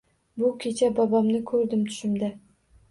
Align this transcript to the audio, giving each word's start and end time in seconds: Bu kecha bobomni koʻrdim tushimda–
Bu 0.43 0.49
kecha 0.63 0.89
bobomni 1.01 1.43
koʻrdim 1.53 1.87
tushimda– 1.93 2.33